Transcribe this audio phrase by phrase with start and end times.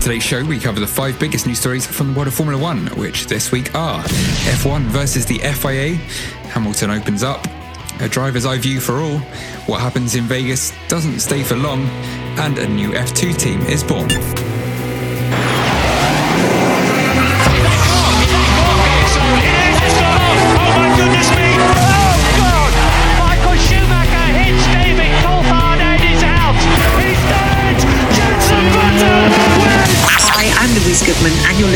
[0.00, 2.58] In today's show, we cover the five biggest news stories from the world of Formula
[2.58, 5.96] One, which this week are F1 versus the FIA,
[6.48, 7.46] Hamilton opens up,
[8.00, 9.18] a driver's eye view for all,
[9.66, 11.82] what happens in Vegas doesn't stay for long,
[12.38, 14.08] and a new F2 team is born.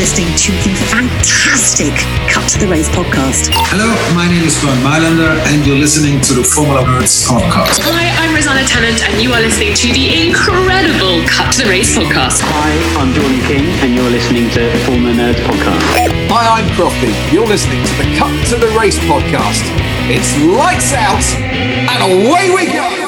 [0.05, 1.97] Listening to the fantastic
[2.29, 3.49] Cut to the Race podcast.
[3.73, 7.81] Hello, my name is Bernd Mayländer, and you're listening to the Formula Nerds podcast.
[7.81, 11.97] Hi, I'm Rosanna Tennant, and you are listening to the incredible Cut to the Race
[11.97, 12.45] podcast.
[12.45, 12.69] Hi,
[13.01, 15.81] I'm Jordan King, and you're listening to the Formula Nerds podcast.
[16.29, 17.09] Hi, I'm Crofty.
[17.33, 19.65] You're listening to the Cut to the Race podcast.
[20.05, 23.04] It's lights out, and away we go.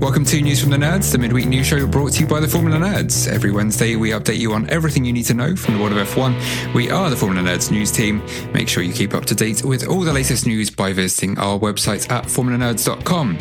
[0.00, 2.48] Welcome to News from the Nerds, the midweek news show brought to you by the
[2.48, 3.28] Formula Nerds.
[3.28, 6.08] Every Wednesday, we update you on everything you need to know from the world of
[6.08, 6.72] F1.
[6.72, 8.22] We are the Formula Nerds news team.
[8.54, 11.58] Make sure you keep up to date with all the latest news by visiting our
[11.58, 13.38] website at formulanerds.com.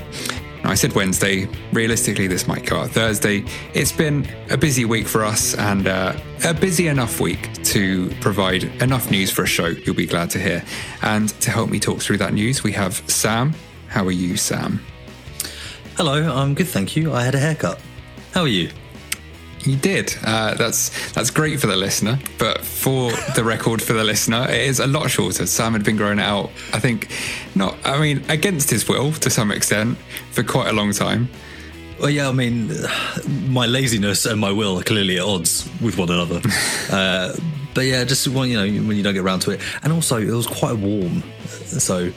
[0.66, 1.48] I said Wednesday.
[1.72, 3.46] Realistically, this might go out Thursday.
[3.74, 8.66] It's been a busy week for us and uh, a busy enough week to provide
[8.82, 10.66] enough news for a show you'll be glad to hear.
[11.04, 13.54] And to help me talk through that news, we have Sam.
[13.88, 14.82] How are you, Sam?
[16.00, 17.12] Hello, I'm good, thank you.
[17.12, 17.78] I had a haircut.
[18.32, 18.70] How are you?
[19.66, 20.16] You did.
[20.24, 24.62] Uh, that's that's great for the listener, but for the record for the listener, it
[24.62, 25.46] is a lot shorter.
[25.46, 26.52] Sam had been growing it out.
[26.72, 27.12] I think,
[27.54, 27.76] not.
[27.84, 29.98] I mean, against his will to some extent
[30.32, 31.28] for quite a long time.
[32.00, 32.72] Well, yeah, I mean,
[33.50, 36.40] my laziness and my will are clearly at odds with one another.
[36.94, 37.36] uh,
[37.74, 40.16] but yeah, just when you know when you don't get around to it, and also
[40.16, 42.10] it was quite warm, so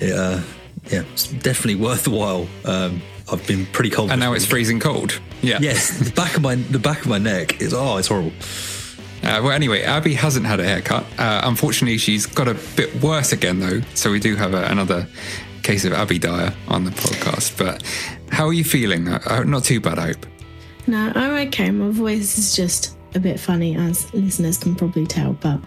[0.00, 0.42] it, uh,
[0.90, 2.46] yeah, it's definitely worthwhile.
[2.66, 3.00] Um,
[3.32, 5.20] I've been pretty cold, and now it's freezing cold.
[5.40, 5.58] Yeah.
[5.60, 8.32] Yes, the back of my the back of my neck is oh, it's horrible.
[9.22, 11.04] Uh, well, anyway, Abby hasn't had a haircut.
[11.16, 13.80] Uh, unfortunately, she's got a bit worse again, though.
[13.94, 15.06] So we do have a, another
[15.62, 17.56] case of Abby Dyer on the podcast.
[17.56, 17.82] But
[18.30, 19.06] how are you feeling?
[19.08, 20.26] Uh, not too bad, I hope.
[20.88, 21.70] No, I'm okay.
[21.70, 25.34] My voice is just a bit funny, as listeners can probably tell.
[25.34, 25.60] But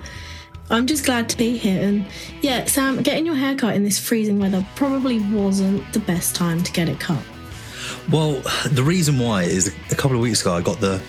[0.69, 1.81] I'm just glad to be here.
[1.81, 2.05] And
[2.41, 6.71] yeah, Sam, getting your haircut in this freezing weather probably wasn't the best time to
[6.73, 7.23] get it cut.
[8.11, 11.01] Well, the reason why is a couple of weeks ago I got the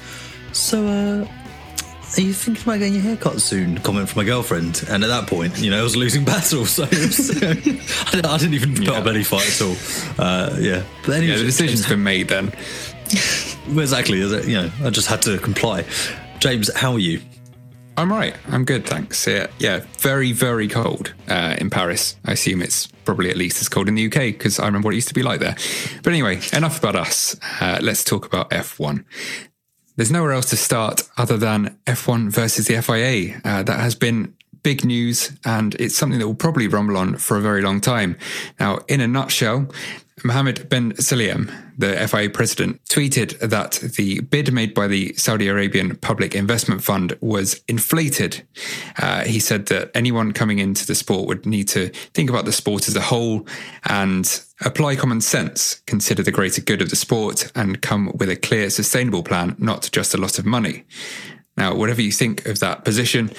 [0.53, 1.29] so uh
[2.17, 3.79] are you thinking about getting your haircut soon?
[3.79, 6.85] Comment from my girlfriend, and at that point, you know, I was losing battle, so
[6.85, 8.93] was, I, didn't, I, didn't, even put yeah.
[8.93, 9.77] up any fight at all.
[10.25, 12.49] Uh, yeah, but anyway, yeah, the decision's been made then.
[13.69, 15.85] exactly, you know, I just had to comply.
[16.39, 17.21] James, how are you?
[17.99, 18.37] I'm right.
[18.49, 19.27] I'm good, thanks.
[19.27, 22.17] Yeah, yeah very, very cold uh, in Paris.
[22.25, 24.95] I assume it's probably at least as cold in the UK because I remember what
[24.95, 25.57] it used to be like there.
[26.03, 27.37] But anyway, enough about us.
[27.61, 29.05] Uh, let's talk about F1.
[29.97, 33.41] There's nowhere else to start other than F1 versus the FIA.
[33.43, 34.36] Uh, that has been
[34.67, 38.19] big news, and it's something that will probably rumble on for a very long time.
[38.59, 39.69] Now, in a nutshell,
[40.25, 45.95] Mohammed bin Sulayem, the FIA president, tweeted that the bid made by the Saudi Arabian
[45.99, 48.45] Public Investment Fund was inflated.
[48.99, 52.51] Uh, he said that anyone coming into the sport would need to think about the
[52.51, 53.47] sport as a whole
[53.89, 58.35] and apply common sense, consider the greater good of the sport, and come with a
[58.35, 60.83] clear, sustainable plan, not just a lot of money.
[61.57, 63.31] Now, whatever you think of that position,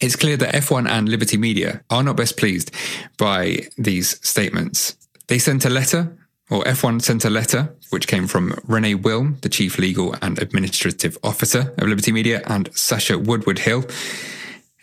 [0.00, 2.70] it's clear that F1 and Liberty Media are not best pleased
[3.16, 4.96] by these statements.
[5.26, 6.16] They sent a letter,
[6.50, 11.18] or F1 sent a letter, which came from Renee Wilm, the Chief Legal and Administrative
[11.22, 13.84] Officer of Liberty Media, and Sacha Woodward Hill,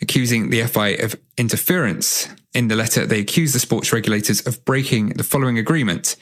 [0.00, 2.28] accusing the FIA of interference.
[2.52, 6.16] In the letter, they accuse the sports regulators of breaking the following agreement.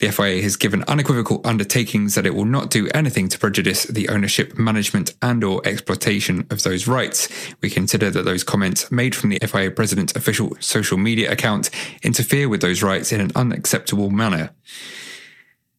[0.00, 4.08] The FIA has given unequivocal undertakings that it will not do anything to prejudice the
[4.08, 7.28] ownership, management, and or exploitation of those rights.
[7.60, 11.68] We consider that those comments made from the FIA president's official social media account
[12.02, 14.50] interfere with those rights in an unacceptable manner.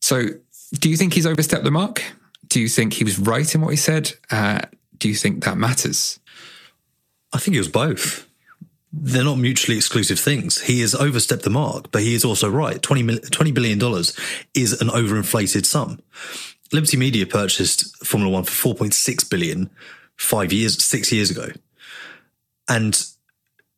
[0.02, 0.28] So,
[0.74, 2.04] do you think he's overstepped the mark?
[2.48, 4.14] Do you think he was right in what he said?
[4.30, 4.62] Uh,
[5.00, 6.20] do you think that matters?
[7.34, 8.28] I think it was both.
[8.94, 10.62] They're not mutually exclusive things.
[10.62, 12.82] He has overstepped the mark, but he is also right.
[12.82, 13.80] $20, $20 billion
[14.54, 16.00] is an overinflated sum.
[16.74, 19.70] Liberty Media purchased Formula One for 4.6 billion
[20.18, 21.50] five years, six years ago.
[22.70, 23.06] And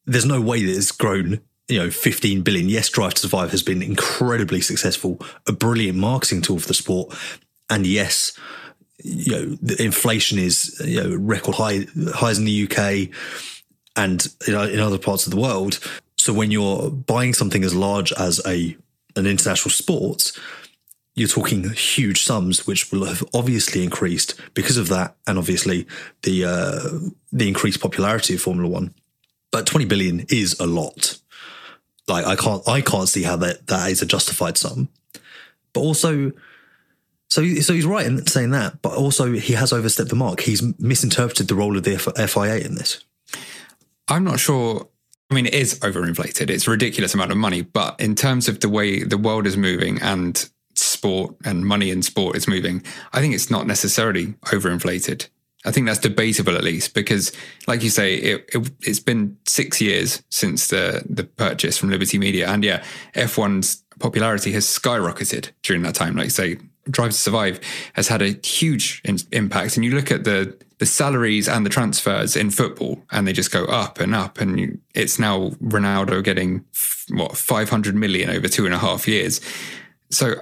[0.05, 2.69] there's no way that it's grown, you know, 15 billion.
[2.69, 7.15] Yes, Drive to Survive has been incredibly successful, a brilliant marketing tool for the sport.
[7.69, 8.37] And yes,
[9.03, 13.09] you know, the inflation is, you know, record high highs in the UK
[13.95, 15.79] and in other parts of the world.
[16.17, 18.77] So when you're buying something as large as a
[19.15, 20.31] an international sport,
[21.15, 25.85] you're talking huge sums, which will have obviously increased because of that, and obviously
[26.23, 28.93] the uh, the increased popularity of Formula One.
[29.51, 31.19] But 20 billion is a lot.
[32.07, 34.89] Like I can't I can't see how that that is a justified sum.
[35.73, 36.31] But also,
[37.29, 38.81] so so he's right in saying that.
[38.81, 40.41] But also, he has overstepped the mark.
[40.41, 43.03] He's misinterpreted the role of the FIA in this.
[44.07, 44.87] I'm not sure.
[45.31, 46.49] I mean, it is overinflated.
[46.49, 47.61] It's a ridiculous amount of money.
[47.61, 52.01] But in terms of the way the world is moving and sport and money in
[52.01, 52.83] sport is moving,
[53.13, 55.27] I think it's not necessarily overinflated.
[55.65, 57.31] I think that's debatable at least because,
[57.67, 62.17] like you say, it, it, has been six years since the the purchase from Liberty
[62.17, 62.83] Media, and yeah,
[63.15, 66.17] F1's popularity has skyrocketed during that time.
[66.17, 66.57] Like say,
[66.89, 67.61] Drive to Survive
[67.93, 71.69] has had a huge in- impact, and you look at the the salaries and the
[71.69, 74.41] transfers in football, and they just go up and up.
[74.41, 76.65] And you, it's now Ronaldo getting
[77.07, 79.39] what 500 million over two and a half years.
[80.09, 80.33] So,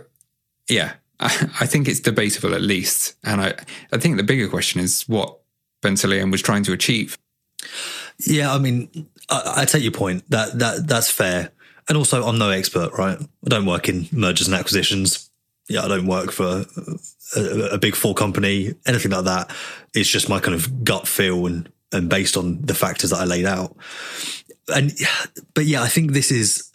[0.68, 1.26] yeah, I,
[1.60, 3.14] I think it's debatable at least.
[3.24, 3.54] And I,
[3.94, 5.38] I think the bigger question is what
[5.84, 5.96] Ben
[6.32, 7.20] was trying to achieve.
[8.26, 8.90] Yeah, I mean,
[9.30, 10.28] I, I take your point.
[10.32, 11.52] That that that's fair.
[11.88, 13.20] And also, I'm no expert, right?
[13.20, 15.30] I don't work in mergers and acquisitions.
[15.70, 16.66] Yeah, I don't work for
[17.36, 19.52] a, big four company, anything like that.
[19.94, 23.26] It's just my kind of gut feel and and based on the factors that I
[23.26, 23.76] laid out.
[24.74, 24.94] And
[25.54, 26.72] but yeah, I think this is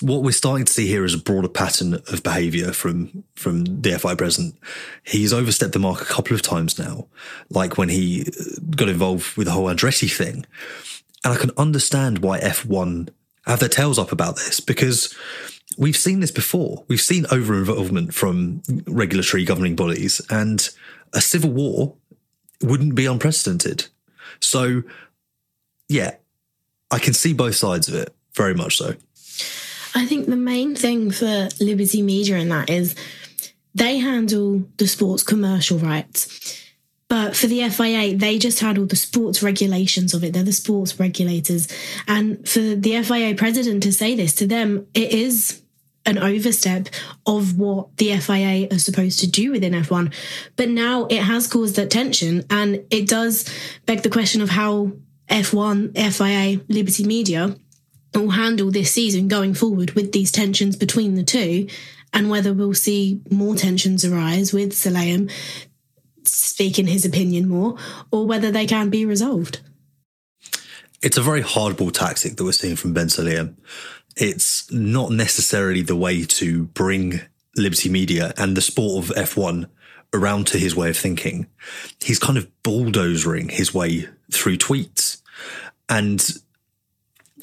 [0.00, 3.98] what we're starting to see here is a broader pattern of behaviour from from the
[3.98, 4.58] FI president.
[5.04, 7.06] He's overstepped the mark a couple of times now,
[7.50, 10.44] like when he uh, got involved with the whole Andretti thing.
[11.24, 13.10] And I can understand why F1
[13.46, 15.16] have their tails up about this because
[15.78, 16.84] we've seen this before.
[16.88, 20.68] We've seen over involvement from regulatory governing bodies, and
[21.12, 21.94] a civil war
[22.62, 23.86] wouldn't be unprecedented.
[24.40, 24.82] So,
[25.88, 26.16] yeah,
[26.90, 28.94] I can see both sides of it, very much so.
[29.94, 32.94] I think the main thing for Liberty Media in that is
[33.74, 36.58] they handle the sports commercial rights.
[37.08, 40.32] But for the FIA, they just handle the sports regulations of it.
[40.32, 41.68] They're the sports regulators.
[42.08, 45.61] And for the FIA president to say this to them, it is
[46.04, 46.88] an overstep
[47.26, 50.12] of what the FIA are supposed to do within F1.
[50.56, 53.48] But now it has caused that tension and it does
[53.86, 54.92] beg the question of how
[55.28, 57.56] F1, FIA, Liberty Media
[58.14, 61.68] will handle this season going forward with these tensions between the two
[62.12, 65.30] and whether we'll see more tensions arise with Sulayem
[66.24, 67.76] speaking his opinion more
[68.10, 69.60] or whether they can be resolved.
[71.02, 73.56] It's a very hardball tactic that we're seeing from Ben Sulayem
[74.16, 77.20] it's not necessarily the way to bring
[77.56, 79.68] Liberty Media and the sport of F1
[80.14, 81.46] around to his way of thinking.
[82.00, 85.22] He's kind of bulldozering his way through tweets.
[85.88, 86.22] And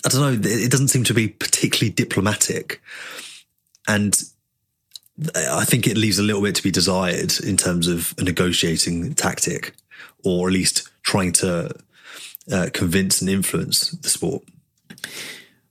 [0.06, 2.82] I don't know, it doesn't seem to be particularly diplomatic.
[3.88, 4.16] And
[5.36, 9.16] I think it leaves a little bit to be desired in terms of a negotiating
[9.16, 9.76] tactic,
[10.24, 11.72] or at least trying to
[12.52, 14.44] uh, convince and influence the sport.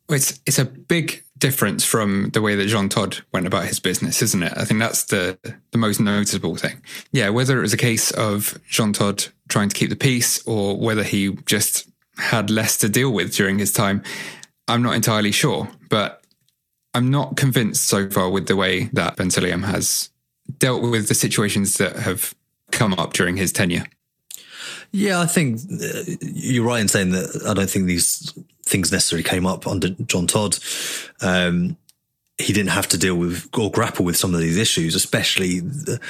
[0.09, 4.23] It's it's a big difference from the way that Jean Todt went about his business,
[4.23, 4.53] isn't it?
[4.57, 5.39] I think that's the
[5.71, 6.83] the most noticeable thing.
[7.13, 10.77] Yeah, whether it was a case of Jean Todt trying to keep the peace or
[10.77, 14.03] whether he just had less to deal with during his time,
[14.67, 15.69] I'm not entirely sure.
[15.89, 16.23] But
[16.95, 19.31] I'm not convinced so far with the way that Ben
[19.63, 20.11] has
[20.59, 22.35] dealt with the situations that have
[22.71, 23.85] come up during his tenure.
[24.91, 28.33] Yeah, I think uh, you're right in saying that I don't think these
[28.65, 30.61] things necessarily came up under Jean Todt.
[31.21, 31.77] Um,
[32.39, 36.01] he didn't have to deal with or grapple with some of these issues, especially the,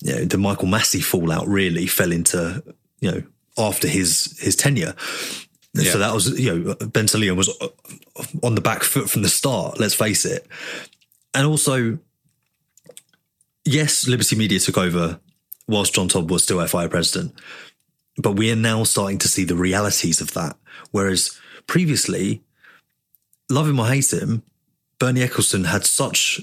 [0.00, 2.62] you know, the Michael Masi fallout really fell into,
[3.00, 3.22] you know,
[3.56, 4.94] after his his tenure.
[5.72, 5.90] Yeah.
[5.90, 7.06] So that was, you know, Ben
[7.36, 7.48] was
[8.42, 10.46] on the back foot from the start, let's face it.
[11.32, 11.98] And also,
[13.64, 15.18] yes, Liberty Media took over
[15.66, 17.34] whilst Jean Todt was still FIA president.
[18.16, 20.56] But we are now starting to see the realities of that.
[20.90, 22.42] Whereas previously,
[23.50, 24.42] love him or hate him,
[24.98, 26.40] Bernie Ecclestone had such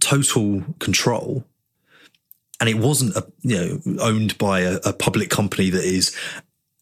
[0.00, 1.44] total control.
[2.58, 6.16] And it wasn't a, you know owned by a, a public company that is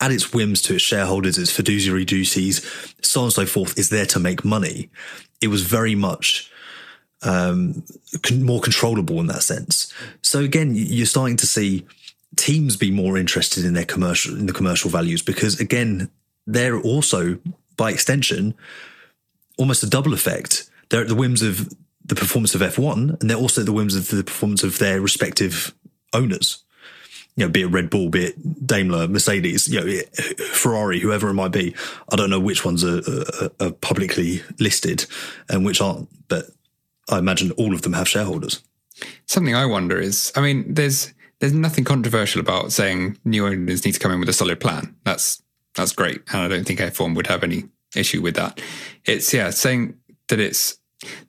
[0.01, 2.65] at its whims to its shareholders, its fiduciary duties,
[3.01, 4.91] so on and so forth, is there to make money.
[5.41, 6.51] It was very much
[7.23, 7.85] um,
[8.33, 9.93] more controllable in that sense.
[10.23, 11.87] So again, you're starting to see
[12.37, 16.11] teams be more interested in their commercial in the commercial values because again,
[16.47, 17.39] they're also
[17.77, 18.55] by extension
[19.57, 20.69] almost a double effect.
[20.89, 21.73] They're at the whims of
[22.05, 25.01] the performance of F1 and they're also at the whims of the performance of their
[25.01, 25.75] respective
[26.13, 26.65] owners.
[27.37, 30.03] You know, be it Red Bull, be it Daimler, Mercedes, you know,
[30.53, 31.75] Ferrari, whoever it might be.
[32.13, 35.07] I don't know which ones are, are, are publicly listed
[35.49, 36.51] and which aren't, but
[37.11, 38.63] I imagine all of them have shareholders.
[39.27, 41.13] Something I wonder is, I mean, there's
[41.45, 44.97] there's nothing controversial about saying new owners need to come in with a solid plan.
[45.05, 45.43] That's
[45.75, 48.63] that's great, and I don't think F1 would have any issue with that.
[49.05, 49.99] It's yeah, saying
[50.29, 50.79] that it's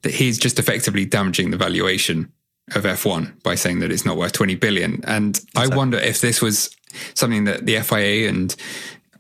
[0.03, 2.31] that he's just effectively damaging the valuation
[2.73, 5.03] of F1 by saying that it's not worth 20 billion.
[5.03, 5.73] And exactly.
[5.73, 6.73] I wonder if this was
[7.13, 8.55] something that the FIA and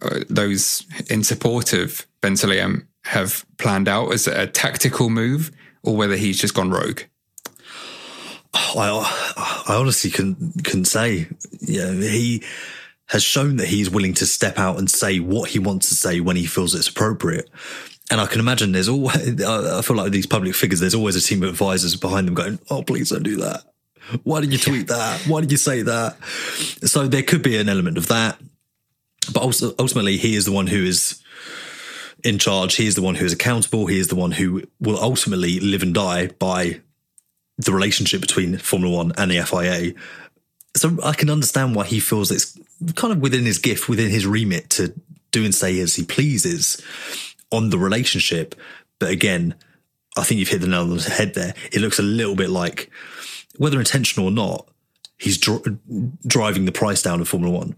[0.01, 5.51] uh, those in support of Ben Sulayem have planned out as a tactical move
[5.83, 7.01] or whether he's just gone rogue.
[8.55, 11.27] I, I honestly couldn't, couldn't say.
[11.61, 12.43] Yeah, he
[13.07, 16.19] has shown that he's willing to step out and say what he wants to say
[16.19, 17.49] when he feels it's appropriate.
[18.11, 21.21] And I can imagine there's always, I feel like these public figures, there's always a
[21.21, 23.63] team of advisors behind them going, oh, please don't do that.
[24.23, 25.21] Why did you tweet that?
[25.27, 26.23] Why did you say that?
[26.83, 28.39] So there could be an element of that.
[29.33, 31.21] But also, ultimately, he is the one who is
[32.23, 32.75] in charge.
[32.75, 33.87] He is the one who is accountable.
[33.87, 36.81] He is the one who will ultimately live and die by
[37.57, 39.93] the relationship between Formula One and the FIA.
[40.75, 42.57] So I can understand why he feels it's
[42.95, 44.93] kind of within his gift, within his remit to
[45.31, 46.81] do and say as he pleases
[47.51, 48.55] on the relationship.
[48.99, 49.55] But again,
[50.17, 51.53] I think you've hit the nail on the head there.
[51.71, 52.89] It looks a little bit like,
[53.57, 54.67] whether intentional or not,
[55.17, 55.77] he's dr-
[56.27, 57.75] driving the price down of Formula One.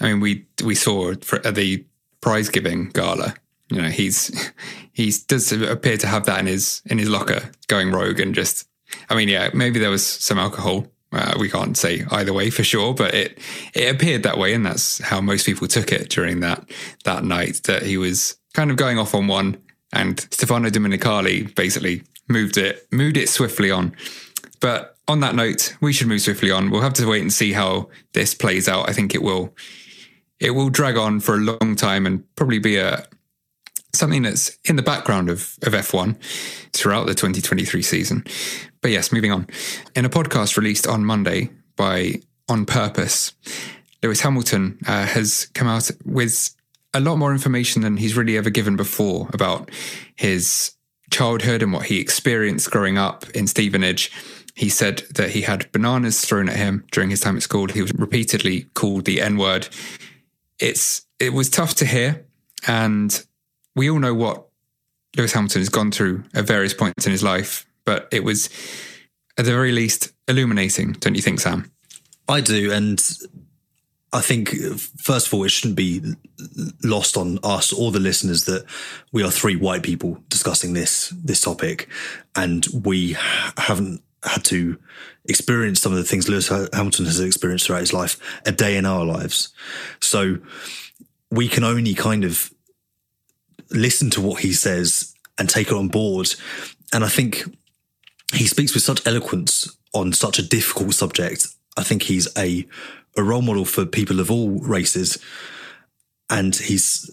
[0.00, 1.84] I mean, we we saw at the
[2.20, 3.34] prize giving gala
[3.70, 4.52] you know he's
[4.92, 8.67] he does appear to have that in his in his locker going rogue and just
[9.08, 12.62] i mean yeah maybe there was some alcohol uh, we can't say either way for
[12.62, 13.38] sure but it
[13.74, 16.68] it appeared that way and that's how most people took it during that
[17.04, 19.56] that night that he was kind of going off on one
[19.92, 23.94] and stefano domenicali basically moved it moved it swiftly on.
[24.60, 26.70] But on that note we should move swiftly on.
[26.70, 28.88] We'll have to wait and see how this plays out.
[28.88, 29.54] I think it will
[30.38, 33.06] it will drag on for a long time and probably be a
[33.94, 36.16] something that's in the background of, of F1
[36.72, 38.24] throughout the 2023 season.
[38.80, 39.46] But yes, moving on.
[39.94, 43.32] In a podcast released on Monday by On Purpose,
[44.02, 46.54] Lewis Hamilton uh, has come out with
[46.94, 49.70] a lot more information than he's really ever given before about
[50.16, 50.72] his
[51.10, 54.12] childhood and what he experienced growing up in Stevenage.
[54.54, 57.68] He said that he had bananas thrown at him during his time at school.
[57.68, 59.68] He was repeatedly called the N word.
[60.58, 62.26] It's it was tough to hear,
[62.66, 63.24] and
[63.76, 64.48] we all know what
[65.16, 68.50] Lewis Hamilton has gone through at various points in his life, but it was
[69.38, 71.72] at the very least illuminating, don't you think, Sam?
[72.28, 73.02] I do, and
[74.12, 74.50] I think
[74.98, 76.02] first of all, it shouldn't be
[76.84, 78.66] lost on us or the listeners that
[79.10, 81.88] we are three white people discussing this this topic,
[82.36, 83.16] and we
[83.56, 84.76] haven't had to
[85.24, 88.84] experience some of the things Lewis Hamilton has experienced throughout his life a day in
[88.84, 89.48] our lives.
[90.00, 90.36] So
[91.30, 92.52] we can only kind of
[93.70, 96.34] listen to what he says and take it on board.
[96.92, 97.44] And I think
[98.32, 101.46] he speaks with such eloquence on such a difficult subject.
[101.76, 102.66] I think he's a,
[103.16, 105.18] a role model for people of all races.
[106.30, 107.12] and he's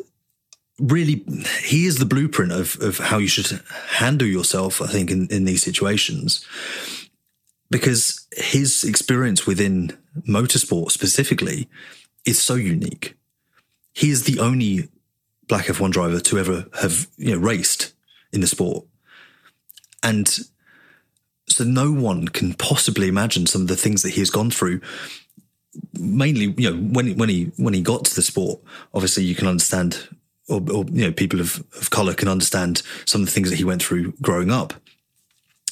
[0.80, 1.24] really
[1.62, 4.82] he is the blueprint of of how you should handle yourself.
[4.82, 6.46] I think in in these situations
[7.70, 11.68] because his experience within motorsport specifically
[12.26, 13.16] is so unique.
[13.94, 14.90] He is the only
[15.48, 17.94] black F1 driver to ever have you know raced
[18.32, 18.86] in the sport.
[20.04, 20.38] And
[21.48, 24.82] so no one can possibly imagine some of the things that he has gone through.
[26.00, 28.62] Mainly, you know, when when he when he got to the sport,
[28.94, 30.08] obviously you can understand,
[30.48, 33.58] or, or you know, people of, of color can understand some of the things that
[33.58, 34.74] he went through growing up.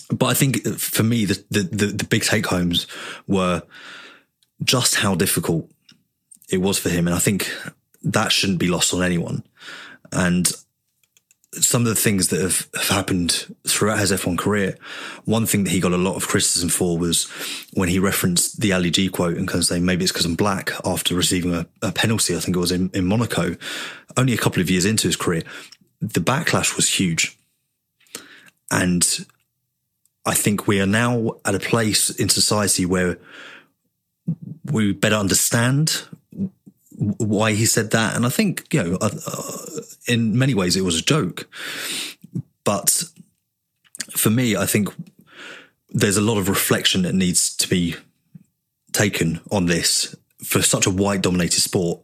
[0.10, 2.86] But I think for me, the the, the, the big take homes
[3.28, 3.64] were
[4.64, 5.70] just how difficult
[6.50, 7.52] it was for him, and I think
[8.04, 9.44] that shouldn't be lost on anyone.
[10.12, 10.52] And
[11.62, 14.78] some of the things that have, have, happened throughout his F1 career,
[15.26, 17.26] one thing that he got a lot of criticism for was
[17.74, 20.36] when he referenced the Ali G quote and kind of saying maybe it's because I'm
[20.36, 23.56] black after receiving a, a penalty, I think it was in, in Monaco,
[24.18, 25.44] only a couple of years into his career.
[26.02, 27.38] The backlash was huge.
[28.72, 29.06] And
[30.26, 33.18] I think we are now at a place in society where
[34.72, 36.04] we better understand
[36.98, 38.16] why he said that.
[38.16, 41.48] And I think, you know, uh, uh, in many ways it was a joke.
[42.64, 43.04] But
[44.12, 44.90] for me, I think
[45.90, 47.96] there's a lot of reflection that needs to be
[48.92, 52.02] taken on this for such a white dominated sport.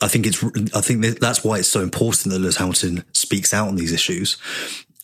[0.00, 0.42] I think it's,
[0.74, 4.36] I think that's why it's so important that Lewis Hamilton speaks out on these issues.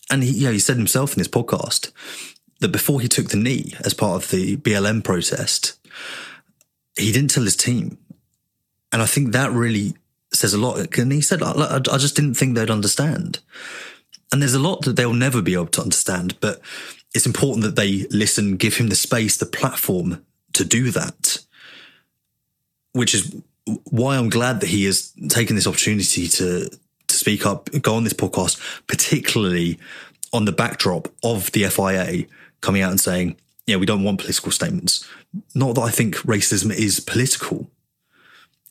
[0.09, 1.91] And he, yeah, he said himself in his podcast
[2.59, 5.79] that before he took the knee as part of the BLM protest,
[6.97, 7.97] he didn't tell his team
[8.91, 9.93] and I think that really
[10.33, 10.97] says a lot.
[10.97, 13.39] And he said, I, I just didn't think they'd understand.
[14.31, 16.61] And there's a lot that they'll never be able to understand, but
[17.13, 21.39] it's important that they listen, give him the space, the platform to do that,
[22.93, 23.35] which is
[23.89, 26.69] why I'm glad that he has taken this opportunity to,
[27.07, 29.79] to speak up, go on this podcast, particularly
[30.33, 32.25] on the backdrop of the FIA
[32.61, 33.35] coming out and saying,
[33.67, 35.07] yeah, we don't want political statements.
[35.53, 37.69] Not that I think racism is political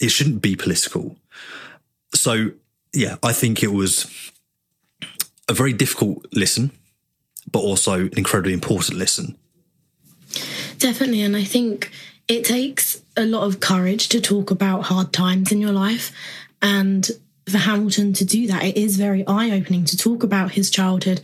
[0.00, 1.16] it shouldn't be political.
[2.14, 2.52] So
[2.92, 4.32] yeah, I think it was
[5.48, 6.72] a very difficult listen,
[7.50, 9.36] but also an incredibly important listen.
[10.78, 11.90] Definitely, and I think
[12.26, 16.12] it takes a lot of courage to talk about hard times in your life
[16.62, 17.10] and
[17.50, 21.20] for Hamilton to do that, it is very eye opening to talk about his childhood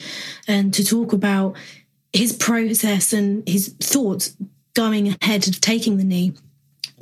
[0.48, 1.56] and to talk about
[2.12, 4.36] his process and his thoughts
[4.74, 6.34] going ahead of taking the knee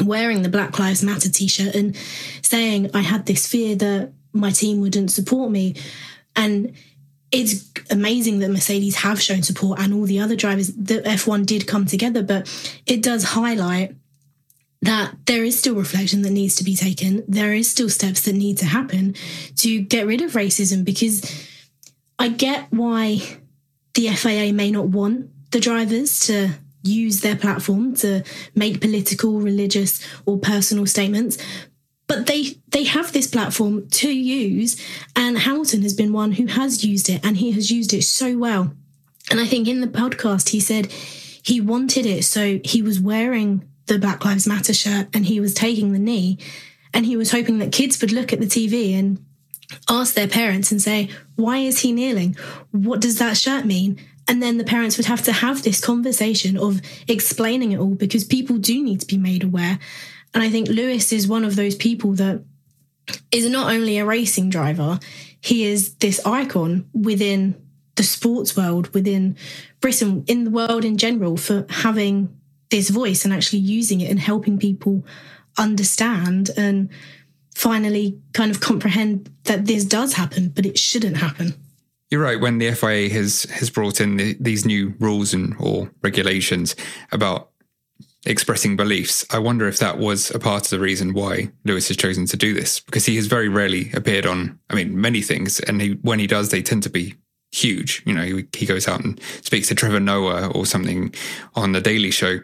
[0.03, 1.97] wearing the Black Lives Matter t shirt and
[2.43, 5.77] saying, I had this fear that my team wouldn't support me.
[6.37, 6.73] And
[7.31, 11.67] it's amazing that Mercedes have shown support and all the other drivers, the F1 did
[11.67, 12.49] come together, but
[12.87, 13.95] it does highlight
[14.83, 17.25] that there is still reflection that needs to be taken.
[17.27, 19.15] There is still steps that need to happen
[19.57, 21.23] to get rid of racism because
[22.19, 23.23] I get why
[23.95, 26.51] the FIA may not want the drivers to
[26.85, 28.23] use their platform to
[28.55, 31.39] make political, religious, or personal statements.
[32.07, 34.81] But they they have this platform to use,
[35.17, 38.37] and Hamilton has been one who has used it, and he has used it so
[38.37, 38.75] well.
[39.31, 40.93] And I think in the podcast he said
[41.43, 45.55] he wanted it, so he was wearing the Black Lives Matter shirt and he was
[45.55, 46.39] taking the knee,
[46.93, 49.25] and he was hoping that kids would look at the TV and
[49.89, 52.37] ask their parents and say, "Why is he kneeling?
[52.71, 56.57] What does that shirt mean?" And then the parents would have to have this conversation
[56.57, 59.79] of explaining it all because people do need to be made aware.
[60.33, 62.43] And I think Lewis is one of those people that
[63.31, 64.99] is not only a racing driver,
[65.41, 67.55] he is this icon within
[67.97, 69.37] the sports world, within
[69.81, 72.35] Britain, in the world in general, for having
[72.71, 75.05] this voice and actually using it and helping people
[75.59, 76.89] understand and
[77.55, 81.55] finally kind of comprehend that this does happen, but it shouldn't happen.
[82.15, 82.41] You're right.
[82.41, 86.77] When the FIA has has brought in the, these new rules and or regulations
[87.11, 87.51] about
[88.25, 91.97] expressing beliefs, I wonder if that was a part of the reason why Lewis has
[91.97, 94.61] chosen to do this because he has very rarely appeared on.
[94.71, 97.17] I mean, many things, and he, when he does, they tend to be
[97.51, 98.01] huge.
[98.07, 101.13] You know, he, he goes out and speaks to Trevor Noah or something
[101.57, 102.39] on the Daily Show.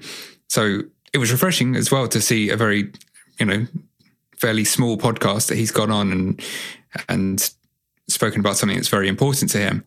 [0.48, 0.80] So
[1.12, 2.90] it was refreshing as well to see a very,
[3.38, 3.68] you know,
[4.36, 6.44] fairly small podcast that he's gone on and
[7.08, 7.54] and
[8.20, 9.82] spoken about something that's very important to him.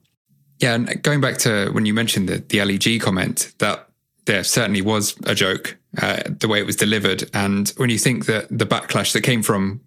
[0.60, 3.88] Yeah, and going back to when you mentioned the, the Ali G comment, that
[4.26, 7.30] there certainly was a joke, uh, the way it was delivered.
[7.34, 9.82] And when you think that the backlash that came from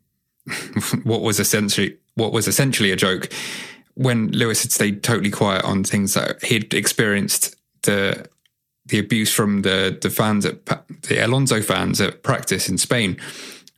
[1.02, 3.32] what was essentially what was essentially a joke,
[3.94, 8.28] when Lewis had stayed totally quiet on things that he'd experienced the
[8.85, 10.64] the abuse from the the fans at
[11.02, 13.16] the Alonso fans at practice in Spain,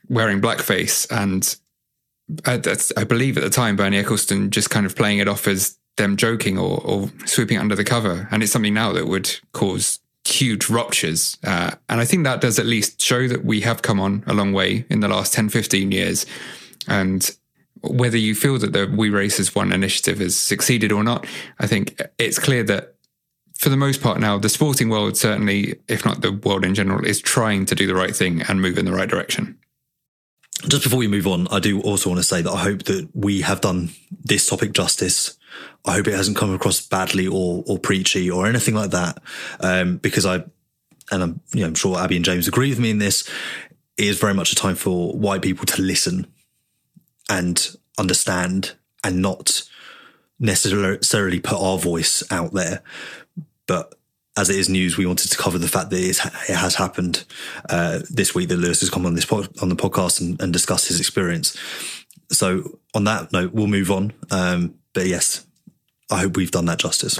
[0.09, 1.55] wearing blackface and
[2.29, 5.77] that's, I believe at the time, Bernie Ecclestone just kind of playing it off as
[5.97, 8.27] them joking or, or sweeping under the cover.
[8.31, 11.37] And it's something now that would cause huge ruptures.
[11.43, 14.33] Uh, and I think that does at least show that we have come on a
[14.33, 16.25] long way in the last 10, 15 years.
[16.87, 17.29] And
[17.81, 21.25] whether you feel that the We Race as One initiative has succeeded or not,
[21.59, 22.95] I think it's clear that
[23.55, 27.05] for the most part now, the sporting world, certainly, if not the world in general,
[27.05, 29.57] is trying to do the right thing and move in the right direction.
[30.67, 33.09] Just before we move on, I do also want to say that I hope that
[33.13, 35.37] we have done this topic justice.
[35.85, 39.21] I hope it hasn't come across badly or or preachy or anything like that.
[39.61, 40.43] Um, because I,
[41.11, 43.27] and I'm, you know, I'm sure Abby and James agree with me in this.
[43.97, 46.27] It is very much a time for white people to listen
[47.29, 49.63] and understand and not
[50.39, 52.81] necessarily put our voice out there.
[53.67, 53.95] But
[54.39, 57.25] as it is news, we wanted to cover the fact that it has happened
[57.69, 60.53] uh, this week that Lewis has come on this on the podcast and, and
[60.87, 61.57] his experience.
[62.31, 64.13] So on that note, we'll move on.
[64.31, 65.45] Um, but yes,
[66.09, 67.19] I hope we've done that justice.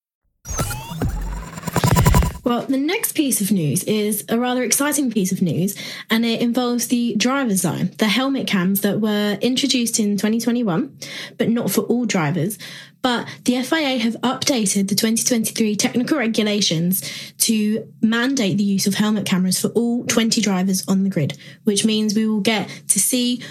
[2.43, 5.75] Well, the next piece of news is a rather exciting piece of news,
[6.09, 10.97] and it involves the driver's eye, the helmet cams that were introduced in 2021,
[11.37, 12.57] but not for all drivers.
[13.03, 17.03] But the FIA have updated the 2023 technical regulations
[17.39, 21.85] to mandate the use of helmet cameras for all 20 drivers on the grid, which
[21.85, 23.41] means we will get to see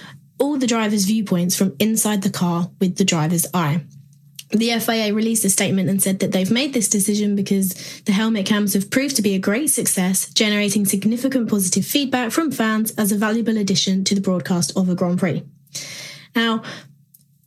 [0.40, 3.84] all the drivers' viewpoints from inside the car with the driver's eye.
[4.50, 8.46] The FIA released a statement and said that they've made this decision because the helmet
[8.46, 13.12] cams have proved to be a great success, generating significant positive feedback from fans as
[13.12, 15.44] a valuable addition to the broadcast of a Grand Prix.
[16.34, 16.62] Now,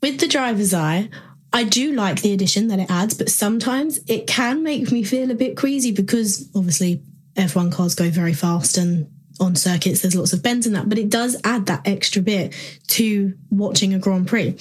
[0.01, 1.09] with the driver's eye,
[1.51, 5.29] I do like the addition that it adds, but sometimes it can make me feel
[5.29, 7.03] a bit queasy because obviously
[7.35, 10.97] F1 cars go very fast and on circuits there's lots of bends in that, but
[10.97, 12.55] it does add that extra bit
[12.87, 14.57] to watching a Grand Prix.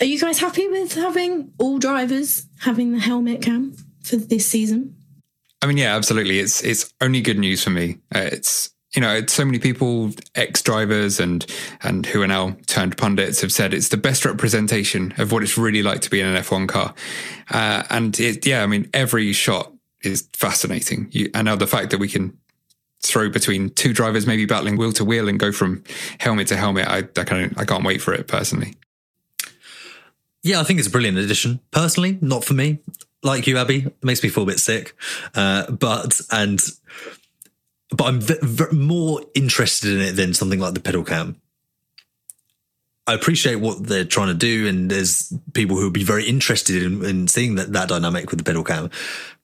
[0.00, 4.96] Are you guys happy with having all drivers having the helmet cam for this season?
[5.60, 6.38] I mean, yeah, absolutely.
[6.38, 7.98] It's it's only good news for me.
[8.14, 11.44] Uh, it's you know, it's so many people, ex drivers and
[11.82, 15.58] and who are now turned pundits, have said it's the best representation of what it's
[15.58, 16.94] really like to be in an F1 car.
[17.50, 19.70] Uh, and it, yeah, I mean, every shot
[20.02, 21.08] is fascinating.
[21.10, 22.38] You, and now the fact that we can
[23.02, 25.84] throw between two drivers, maybe battling wheel to wheel, and go from
[26.18, 28.76] helmet to helmet, I I, kind I can't wait for it personally.
[30.42, 31.60] Yeah, I think it's a brilliant addition.
[31.70, 32.78] Personally, not for me.
[33.22, 34.94] Like you, Abby, it makes me feel a bit sick.
[35.34, 36.60] Uh, but and
[37.90, 41.40] but I'm v- v- more interested in it than something like the pedal cam.
[43.06, 46.82] I appreciate what they're trying to do, and there's people who would be very interested
[46.82, 48.88] in, in seeing that, that dynamic with the pedal cam.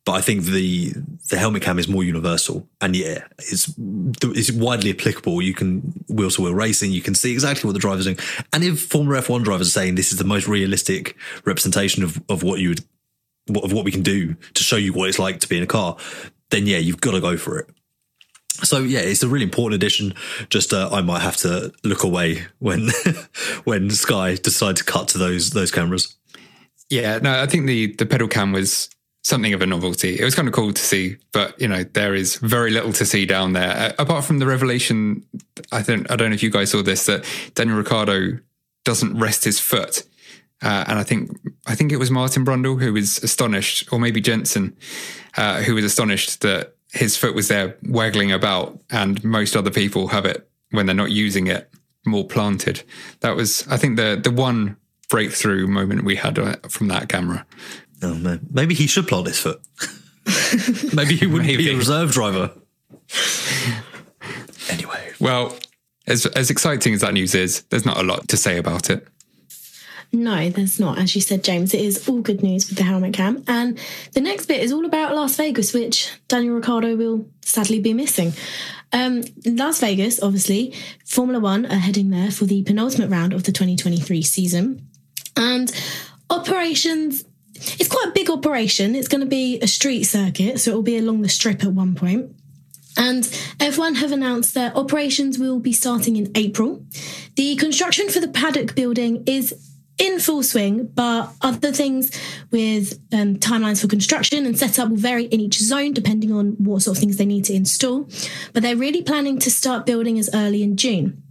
[0.07, 0.93] But I think the
[1.31, 3.75] the helmet cam is more universal, and yeah, it's
[4.23, 5.43] it's widely applicable.
[5.43, 8.19] You can wheel to wheel racing, you can see exactly what the drivers doing.
[8.53, 12.45] And if former F1 drivers are saying this is the most realistic representation of of
[12.45, 12.85] what you would
[13.63, 15.67] of what we can do to show you what it's like to be in a
[15.67, 15.97] car,
[16.51, 17.69] then yeah, you've got to go for it.
[18.63, 20.15] So yeah, it's a really important addition.
[20.51, 22.91] Just uh, I might have to look away when
[23.65, 26.15] when Sky decide to cut to those those cameras.
[26.91, 28.89] Yeah, no, I think the the pedal cam was
[29.27, 30.19] something of a novelty.
[30.19, 33.05] It was kind of cool to see, but you know there is very little to
[33.05, 35.25] see down there uh, apart from the revelation.
[35.73, 38.39] I don't I don't know if you guys saw this that Daniel Ricciardo
[38.85, 40.05] doesn't rest his foot
[40.63, 41.31] uh, and I think
[41.67, 44.77] I think it was Martin Brundle who was astonished, or maybe Jensen,
[45.37, 50.09] uh, who was astonished that his foot was there waggling about, and most other people
[50.09, 51.71] have it when they're not using it
[52.07, 52.83] more planted.
[53.21, 54.77] That was, I think, the the one
[55.09, 57.47] breakthrough moment we had uh, from that camera.
[58.03, 59.61] Oh man, maybe he should plant his foot.
[60.95, 62.51] maybe he wouldn't be a reserve driver.
[64.71, 65.57] anyway, well,
[66.07, 69.07] as as exciting as that news is, there's not a lot to say about it.
[70.13, 70.99] No, there's not.
[70.99, 73.43] As you said, James, it is all good news with the helmet cam.
[73.49, 73.79] And
[74.13, 78.33] the next bit is all about Las Vegas, which Daniel Ricciardo will sadly be missing.
[78.93, 83.53] Um, Las Vegas, obviously, Formula One are heading there for the penultimate round of the
[83.53, 84.89] 2023 season.
[85.37, 85.71] And
[86.31, 87.25] operations,
[87.57, 88.95] it's quite a big operation.
[88.95, 91.73] It's going to be a street circuit, so it will be along the strip at
[91.73, 92.35] one point.
[92.97, 93.25] And
[93.59, 96.83] F1 have announced that operations will be starting in April.
[97.35, 99.55] The construction for the paddock building is
[99.99, 102.11] in full swing, but other things
[102.51, 106.83] with um, timelines for construction and setup will vary in each zone depending on what
[106.83, 108.09] sort of things they need to install.
[108.53, 111.23] But they're really planning to start building as early in June,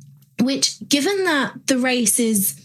[0.42, 2.60] which, given that the race is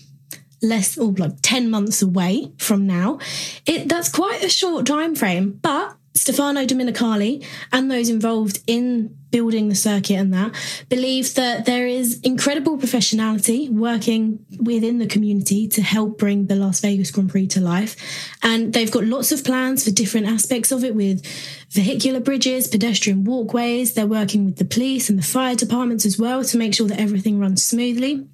[0.62, 3.18] less or like 10 months away from now,
[3.66, 5.58] it that's quite a short time frame.
[5.62, 10.52] But Stefano Domenicali and those involved in building the circuit and that
[10.88, 16.80] believe that there is incredible professionality working within the community to help bring the Las
[16.80, 17.96] Vegas Grand Prix to life.
[18.42, 21.24] And they've got lots of plans for different aspects of it with
[21.70, 23.94] vehicular bridges, pedestrian walkways.
[23.94, 27.00] They're working with the police and the fire departments as well to make sure that
[27.00, 28.26] everything runs smoothly.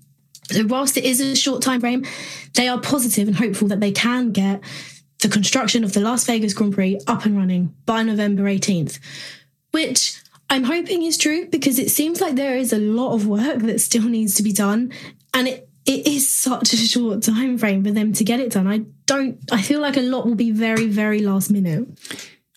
[0.54, 2.04] Whilst it is a short time frame,
[2.54, 4.62] they are positive and hopeful that they can get
[5.20, 8.98] the construction of the Las Vegas Grand Prix up and running by November 18th,
[9.72, 13.58] which I'm hoping is true because it seems like there is a lot of work
[13.60, 14.92] that still needs to be done.
[15.34, 18.66] And it, it is such a short time frame for them to get it done.
[18.66, 21.88] I don't, I feel like a lot will be very, very last minute.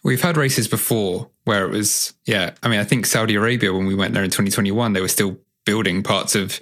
[0.03, 2.51] We've had races before where it was, yeah.
[2.61, 5.39] I mean, I think Saudi Arabia, when we went there in 2021, they were still
[5.69, 6.59] building parts of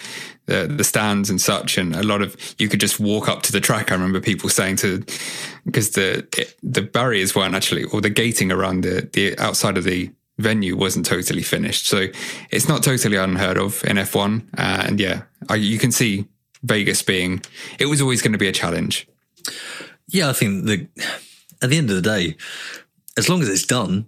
[0.47, 3.51] the, the stands and such, and a lot of you could just walk up to
[3.51, 3.91] the track.
[3.91, 5.03] I remember people saying to
[5.65, 6.07] because the
[6.61, 11.05] the barriers weren't actually or the gating around the the outside of the venue wasn't
[11.05, 11.87] totally finished.
[11.87, 12.07] So
[12.51, 14.41] it's not totally unheard of in F1.
[14.57, 16.27] Uh, and yeah, I, you can see
[16.63, 17.41] Vegas being,
[17.79, 19.07] it was always going to be a challenge.
[20.07, 20.87] Yeah, I think the,
[21.61, 22.37] at the end of the day,
[23.17, 24.07] as long as it's done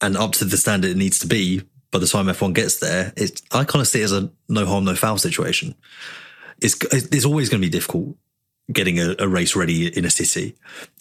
[0.00, 3.12] and up to the standard it needs to be, by the time F1 gets there,
[3.16, 5.74] it's, I kind of see it as a no harm, no foul situation.
[6.60, 8.16] It's, it's always going to be difficult
[8.72, 10.54] getting a, a, race ready in a city.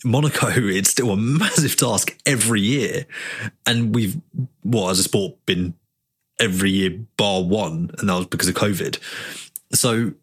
[0.04, 3.06] Monaco, it's still a massive task every year.
[3.66, 4.20] And we've,
[4.64, 5.76] what, as a sport, been
[6.40, 8.98] every year bar one, and that was because of COVID.
[9.74, 10.14] So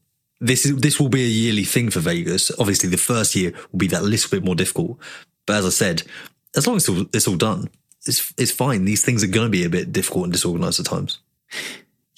[0.41, 2.51] this is this will be a yearly thing for Vegas.
[2.59, 4.99] Obviously, the first year will be that little bit more difficult.
[5.47, 6.03] But as I said,
[6.57, 7.69] as long as it's all, it's all done,
[8.09, 8.85] it's it's fine.
[8.85, 11.21] These things are going to be a bit difficult and disorganized at times.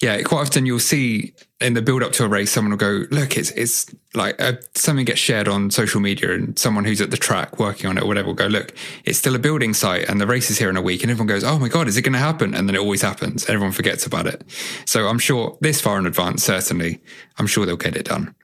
[0.01, 3.05] Yeah, quite often you'll see in the build up to a race, someone will go,
[3.11, 7.11] "Look, it's it's like uh, something gets shared on social media, and someone who's at
[7.11, 8.73] the track working on it or whatever will go, "Look,
[9.03, 11.27] it's still a building site, and the race is here in a week," and everyone
[11.27, 13.45] goes, "Oh my god, is it going to happen?" And then it always happens.
[13.49, 14.41] Everyone forgets about it.
[14.85, 17.01] So I'm sure this far in advance, certainly,
[17.37, 18.35] I'm sure they'll get it done.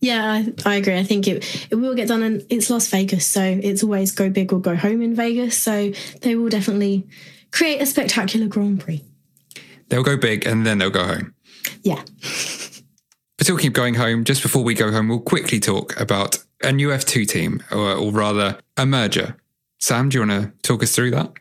[0.00, 0.98] Yeah, I, I, agree.
[0.98, 4.30] I think it it will get done, and it's Las Vegas, so it's always go
[4.30, 5.56] big or go home in Vegas.
[5.58, 7.06] So they will definitely
[7.52, 9.04] create a spectacular Grand Prix.
[9.88, 11.34] They'll go big, and then they'll go home.
[11.82, 12.02] Yeah.
[13.36, 14.24] But we'll keep going home.
[14.24, 18.12] Just before we go home, we'll quickly talk about a new F2 team, or, or
[18.12, 19.36] rather, a merger.
[19.78, 21.32] Sam, do you want to talk us through that?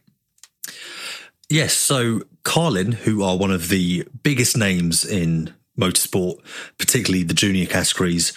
[1.49, 1.73] Yes.
[1.73, 6.39] So Carlin, who are one of the biggest names in motorsport,
[6.77, 8.33] particularly the junior categories.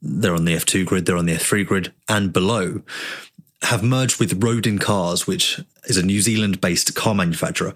[0.00, 2.82] They're on the F2 grid, they're on the F3 grid, and below
[3.62, 7.74] have merged with Rodin Cars, which is a New Zealand based car manufacturer.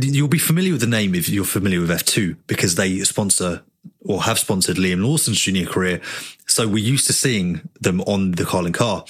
[0.00, 3.62] You'll be familiar with the name if you're familiar with F2 because they sponsor
[4.04, 6.00] or have sponsored Liam Lawson's junior career.
[6.46, 9.04] So we're used to seeing them on the Carlin car.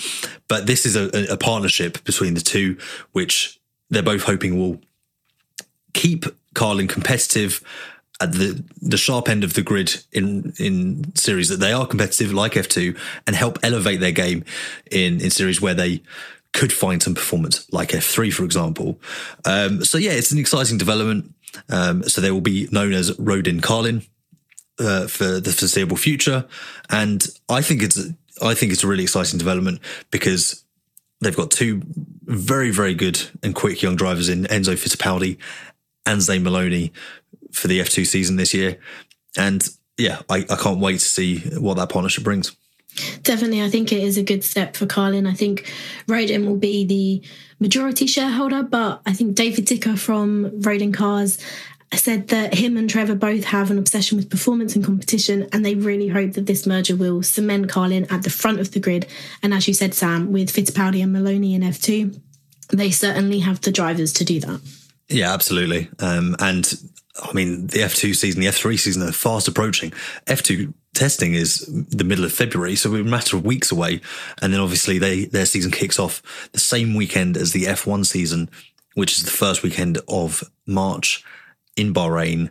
[0.49, 2.79] But this is a, a partnership between the two,
[3.12, 4.81] which they're both hoping will
[5.92, 7.62] keep Carlin competitive
[8.20, 12.33] at the the sharp end of the grid in in series that they are competitive
[12.33, 14.44] like F2 and help elevate their game
[14.90, 16.03] in in series where they
[16.53, 19.01] could find some performance like F3 for example.
[19.44, 21.35] Um, so yeah, it's an exciting development.
[21.68, 24.03] Um, so they will be known as Rodin Carlin
[24.79, 26.46] uh, for the foreseeable future,
[26.88, 27.98] and I think it's
[28.40, 30.64] I think it's a really exciting development because
[31.20, 31.83] they've got two
[32.22, 35.38] very very good and quick young drivers in Enzo Fittipaldi
[36.07, 36.92] and Zane Maloney
[37.52, 38.78] for the F2 season this year.
[39.36, 39.66] And
[39.98, 42.56] yeah, I, I can't wait to see what that partnership brings.
[43.22, 45.26] Definitely, I think it is a good step for Carlin.
[45.26, 45.72] I think
[46.06, 47.22] Rodin will be the
[47.58, 51.38] majority shareholder, but I think David Dicker from Rodin Cars
[51.94, 55.74] said that him and Trevor both have an obsession with performance and competition, and they
[55.74, 59.06] really hope that this merger will cement Carlin at the front of the grid.
[59.42, 62.18] And as you said, Sam, with Fittipaldi and Maloney in F2,
[62.70, 64.60] they certainly have the drivers to do that.
[65.08, 65.88] Yeah, absolutely.
[65.98, 66.72] Um, and
[67.20, 69.90] I mean, the F2 season, the F3 season are fast approaching.
[70.27, 74.01] F2 testing is the middle of February, so we're a matter of weeks away.
[74.40, 76.22] And then obviously they their season kicks off
[76.53, 78.51] the same weekend as the F1 season,
[78.94, 81.25] which is the first weekend of March
[81.77, 82.51] in Bahrain.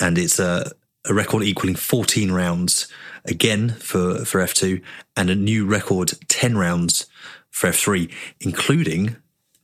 [0.00, 0.72] And it's a,
[1.04, 2.88] a record equaling 14 rounds
[3.24, 4.82] again for, for F2
[5.16, 7.06] and a new record 10 rounds
[7.50, 9.16] for F3, including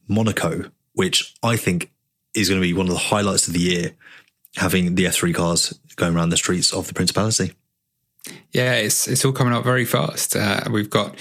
[0.08, 1.91] Monaco, which I think
[2.34, 3.92] is going to be one of the highlights of the year,
[4.56, 7.52] having the F3 cars going around the streets of the Principality.
[8.52, 10.36] Yeah, it's it's all coming up very fast.
[10.36, 11.16] Uh, we've got,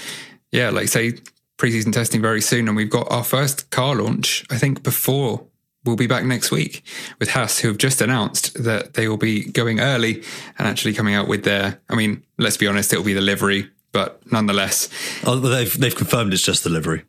[0.52, 1.14] yeah, like say,
[1.58, 4.44] preseason testing very soon, and we've got our first car launch.
[4.50, 5.46] I think before
[5.84, 6.84] we'll be back next week
[7.18, 10.22] with Haas, who have just announced that they will be going early
[10.58, 11.80] and actually coming out with their.
[11.88, 14.88] I mean, let's be honest, it'll be the livery, but nonetheless,
[15.24, 17.04] oh, they've they've confirmed it's just the livery.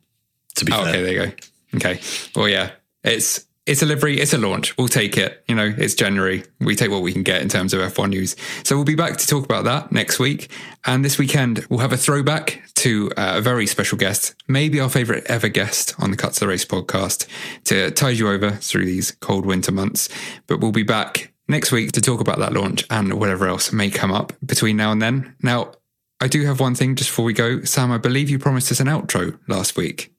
[0.55, 1.33] To be oh, fair, okay, there you go.
[1.75, 1.99] Okay,
[2.35, 2.71] well, yeah,
[3.03, 4.77] it's it's a livery, it's a launch.
[4.77, 5.43] We'll take it.
[5.47, 6.43] You know, it's January.
[6.59, 8.35] We take what we can get in terms of F1 news.
[8.63, 10.51] So we'll be back to talk about that next week.
[10.85, 14.89] And this weekend, we'll have a throwback to uh, a very special guest, maybe our
[14.89, 17.25] favorite ever guest on the Cut to the Race podcast
[17.65, 20.09] to tide you over through these cold winter months.
[20.47, 23.89] But we'll be back next week to talk about that launch and whatever else may
[23.89, 25.35] come up between now and then.
[25.41, 25.71] Now,
[26.19, 27.63] I do have one thing just before we go.
[27.63, 30.13] Sam, I believe you promised us an outro last week.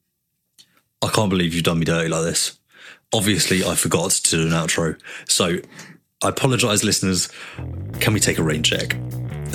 [1.03, 2.57] I can't believe you've done me dirty like this
[3.15, 4.99] obviously I forgot to do an outro.
[5.27, 5.57] So
[6.21, 7.29] I apologise, listeners.
[7.99, 8.97] Can we take a rain check?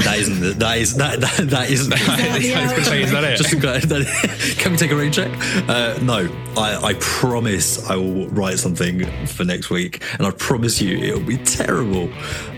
[0.05, 1.93] That isn't the, that is that that, that isn't.
[3.01, 3.37] Is that it?
[3.37, 5.31] Just that, can we take a rain check?
[5.69, 10.81] Uh, no, I, I promise I will write something for next week, and I promise
[10.81, 12.09] you it will be terrible.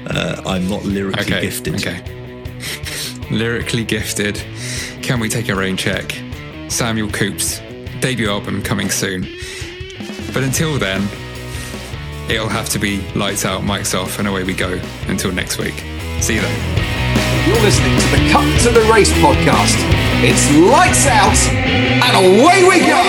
[0.06, 1.74] Uh, I'm not lyrically okay, gifted.
[1.74, 2.00] Okay.
[3.30, 4.36] Lyrically gifted.
[5.02, 6.16] Can we take a rain check?
[6.68, 7.60] Samuel Coops
[8.00, 9.26] debut album coming soon.
[10.32, 11.02] But until then,
[12.30, 15.74] it'll have to be lights out, mics off, and away we go until next week.
[16.20, 17.48] See you then.
[17.48, 19.76] You're listening to the Cut to the Race podcast.
[20.24, 21.36] It's lights out
[22.04, 23.02] and away we go.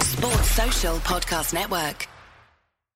[0.00, 2.08] Sports Social Podcast Network.